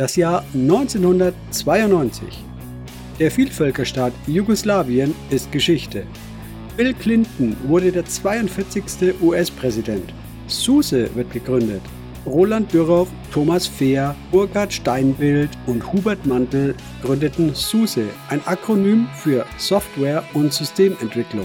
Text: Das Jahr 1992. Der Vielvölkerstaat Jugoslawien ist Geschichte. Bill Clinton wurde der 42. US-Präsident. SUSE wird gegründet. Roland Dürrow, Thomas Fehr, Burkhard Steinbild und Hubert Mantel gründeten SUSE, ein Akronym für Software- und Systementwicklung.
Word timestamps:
Das 0.00 0.16
Jahr 0.16 0.42
1992. 0.54 2.24
Der 3.18 3.30
Vielvölkerstaat 3.30 4.14
Jugoslawien 4.26 5.14
ist 5.28 5.52
Geschichte. 5.52 6.04
Bill 6.78 6.94
Clinton 6.94 7.54
wurde 7.64 7.92
der 7.92 8.06
42. 8.06 9.20
US-Präsident. 9.20 10.14
SUSE 10.46 11.14
wird 11.14 11.30
gegründet. 11.30 11.82
Roland 12.24 12.72
Dürrow, 12.72 13.08
Thomas 13.30 13.66
Fehr, 13.66 14.16
Burkhard 14.32 14.72
Steinbild 14.72 15.50
und 15.66 15.92
Hubert 15.92 16.24
Mantel 16.24 16.74
gründeten 17.02 17.54
SUSE, 17.54 18.04
ein 18.30 18.40
Akronym 18.46 19.06
für 19.14 19.44
Software- 19.58 20.24
und 20.32 20.50
Systementwicklung. 20.50 21.44